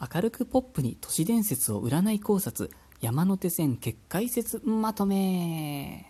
[0.00, 2.70] 明るくポップに都市伝説を占い考察
[3.02, 6.09] 山手線結界説まとめ。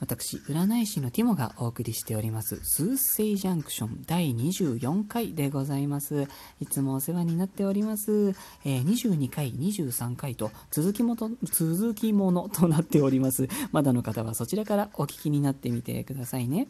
[0.00, 6.26] 私、占い師のティモがお送りしております、スーセイジャンクション第24回でございます。
[6.58, 8.30] いつもお世話になっております。
[8.64, 13.46] えー、22回、23回と続きもと、続きものとなっております。
[13.72, 16.68] まだの方はそちらからお聞きになってみてくださいね。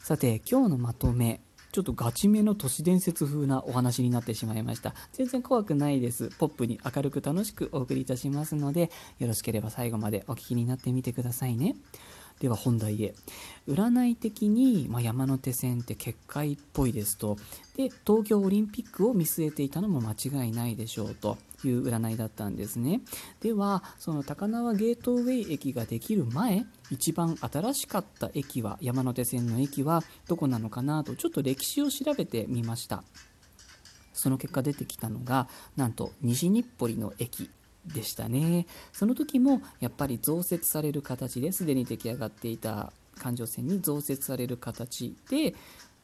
[0.00, 1.40] さて、今日のまとめ。
[1.72, 4.94] ちょっとガチめの都市伝説風なお話になってしまいました。
[5.12, 6.30] 全然怖くないです。
[6.38, 11.76] ポップに明るく楽しくお送りいたしますので、よろしければ最後までお聞きになってみてくださいね。
[12.42, 13.14] では本題へ。
[13.68, 17.36] 占い的に、まあ、山手線って結界っぽいですと。
[17.76, 20.10] で東京オリンピックを見据えていたのも間
[20.42, 23.00] 違いないでしょうという占いだったんですね。
[23.40, 33.04] ではその高輪ゲートウェイ駅ができる前一番新しかった駅は山手線の駅はどこなのかなとちょっと歴史を調べてみました。
[34.12, 35.46] その結果出てきたのが
[35.76, 37.50] なんと西日暮里の駅。
[37.86, 38.66] でしたね。
[38.92, 45.54] その時もやっぱり増設される形ですでに出来上がっていた環状線に増設される形で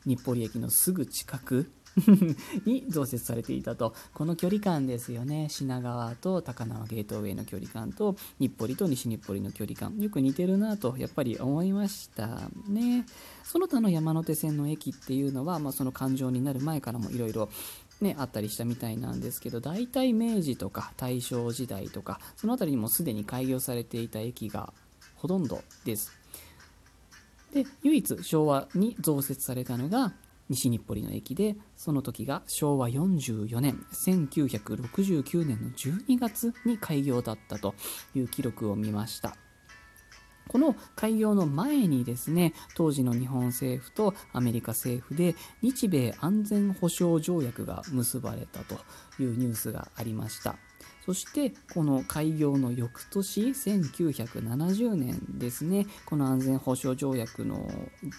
[0.05, 1.71] 日暮里駅のすぐ近く
[2.65, 3.95] に増設されていたと。
[4.15, 5.49] この距離感ですよね。
[5.49, 9.99] 品川と高輪ゲートウェイの距離感と日暮里と西日暮里の距離感。
[10.01, 13.07] よく似てるなとやっぱり思いましたね。
[13.45, 17.49] その他の山手線の駅っていうのは、まあ、その環状になる前からもいろいろ
[18.01, 24.73] ね、あったりしたみたいなんですけど大体明治とか大正時代とかその辺りにもすでに開業されていた駅が
[25.17, 26.13] ほとんどです。
[27.53, 30.13] で唯一昭和に増設されたのが
[30.49, 37.75] 西日暮里の駅でその時が昭和44年1969年の12月に開業だったと
[38.15, 39.37] いう記録を見ました
[40.49, 48.77] この開業の前にですね、当時の日本政府とアメリカ政府で日米安全保障条約が結ばれたと
[49.23, 50.57] いうニュースがありました。
[51.09, 55.87] そしてこの開業の翌年1970年ですね。
[56.05, 57.67] この安全保障条約の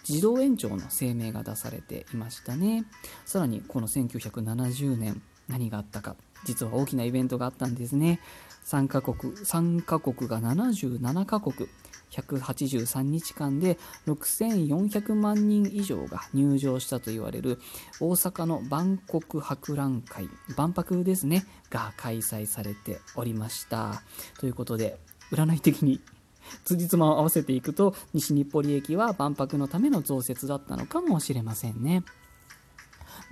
[0.10, 2.86] 自動延長の声明が出されていましたね。
[3.26, 6.16] さらにこの1970年何があったか。
[6.46, 8.22] 実は大きなイベントがあったんですね。
[8.66, 11.70] 3カ国 ,3 カ国が77カ国。
[12.12, 13.78] 183日間で
[14.08, 17.60] 6400万人以上が入場したと言われる
[18.00, 24.02] 大阪の万国博覧会万博ですねが開催されておりました
[24.40, 24.98] ということで
[25.32, 26.02] 占い的に
[26.66, 32.04] 辻褄を合わせていくと西日暮里駅は万博のための増設だったのかもしれませんね。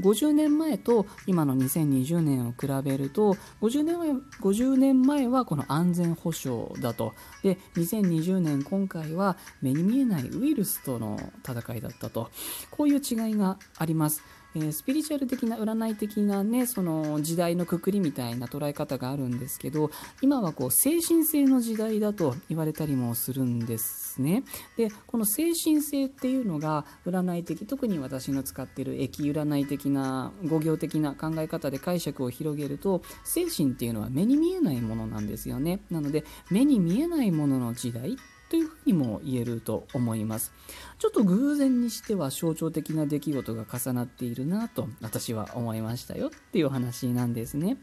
[0.02, 7.13] 50年前と今の2020年を比べると50年前 ,50 年前はこの安全保障だと
[7.44, 12.30] で2020年今回は目に見えないウイルスとの戦いだったと
[12.72, 14.24] こういう違いがあります。
[14.56, 19.91] えー、スピリチュアル的な占い的なねその時代のくくりみたいな捉え方があるんですけど
[20.22, 24.44] 今はこう精神性の時代だと言われたりもするんですね。
[24.78, 35.80] でこの精神性っていうのが占い的特に私の使っている駅占い的な語行的な考え方で解釈を広げると精神っていうのは目に見えないものなんですよね。
[35.91, 38.18] なので目に見えないものの時代
[38.50, 40.53] というふうにも言えると思います。
[41.00, 47.78] ちょっと偶然にしては象徴的な出来事が重なっているなと私は思いましたよっていう話なんですね。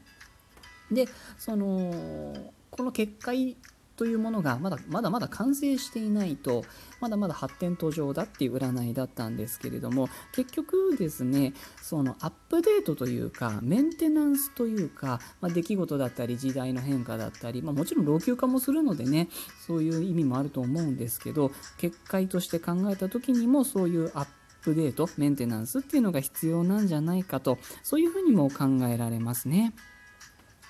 [0.91, 1.09] で、
[1.39, 3.57] その、この結界
[3.97, 6.65] というものがまだまだまだ完成していないと
[7.01, 19.29] まだまだ発展途上だっていう占いだったんですけれども結局ですねそのアップデートというかメンテナンスというか、まあ、出来事だったり時代の変化だったり、まあ、もちろん老朽化もするのでね
[19.67, 24.27] そういう意味もあると思うんですけど結界として考えた時にもそういうアッ
[24.63, 29.75] プデートメンテナンスっていうのが必要なんじゃないかとそういうふうにも考えられますね。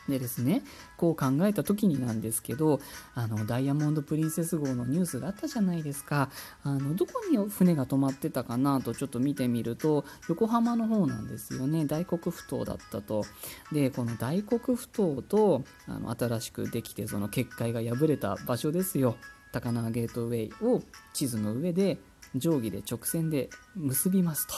[0.09, 0.63] でですね、
[0.97, 2.81] こう考えた時になんですけど、
[3.15, 6.31] あの、ダイヤモンド・プリンセス号のニュースがあったじゃないですか。
[6.63, 11.87] あの、どこに船が止まってたかなとちょっと見てみると、横浜の方なんですよね。
[11.87, 13.25] 大黒ふ頭だったと。
[13.73, 19.17] で、この大黒ふ頭と、あの、新しくできて、その結界が破れた場所ですよ。
[19.53, 21.99] 高輪ゲートウェイを地図の上で
[22.35, 24.55] 定規で直線で結びますと。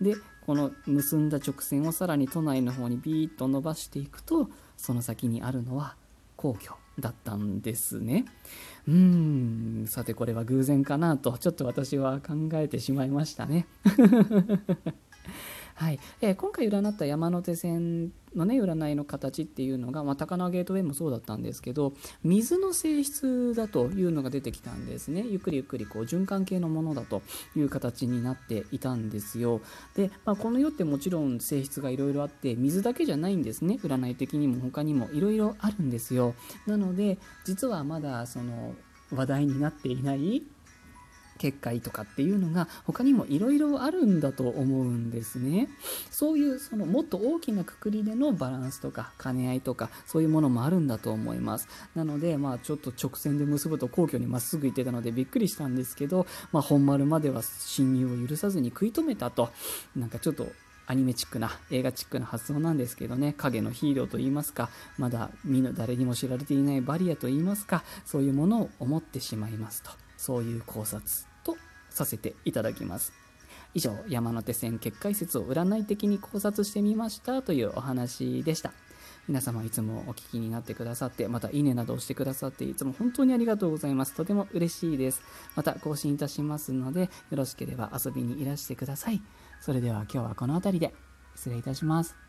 [0.00, 5.96] で、この結んだ直線をさらに都内の方にビーッと伸ばしていくと、その先にあるのは
[6.36, 8.24] 皇居だったんですね。
[8.86, 8.94] うー
[9.84, 13.66] ん、さてこれは偶然かなと、ちょっと私は考えてしまいましたね。
[15.74, 15.98] はい。
[16.20, 25.24] えー今回占った山手線のね占いの形っていうのが、まあ、高輪ゲートウェイもそうだったんですけど水の性質だというのが出てきたんですね。
[25.26, 27.22] ゆっくりゆっくりこう循環系のものだと
[27.56, 29.60] いう形になっていたんですよ。
[29.94, 33.78] で、まあ、この世ってもちろん性質がいろいろあって水だけじゃないんですね。
[33.82, 36.34] 占い的にも他にもいろいろあるんですよ。
[36.66, 38.74] なので実はまだその
[39.12, 40.42] 話題になっていない
[41.38, 45.68] 結界とかっていうのが他にもいろいろあるんだと思うんですね。
[46.10, 51.68] そういうそのもっと大きなくくりでのバランスとか兼ね合いとかそういうものもあるんだと思います。
[51.94, 59.50] なのでまあちょっと直線で結ぶと皇居にまっすぐ行ってたのでびっくりしたんですけど、まあ、本丸までは侵入を許さずに食い止めたと。
[59.96, 60.46] なんかちょっと
[60.86, 63.32] アニメチックな映画チックな発想なんですけどね。
[63.36, 70.03] 影のヒーローといいますかまだ見ぬ誰にも知られていないバリアといいますかそういうものを思ってしまいますと。
[70.24, 71.02] そういう考察
[71.44, 71.58] と
[71.90, 73.12] させていただきます。
[73.74, 78.72] 以上山手線結界説を占い的に考察してみましたというお話でした。
[79.28, 84.14] 皆様いつもお聞きになってくださってまたいいねなどをしてくださっていつも本当にありがとうございます。
[84.14, 85.20] とても嬉しいです。
[85.56, 89.20] また更新いたしますのでよろしければ遊びにいらしてください。
[89.60, 90.94] それでは今日はこの辺りで
[91.36, 92.23] 失礼いたします。